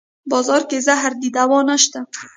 [0.31, 1.99] بازار کې زهر دی دوانشته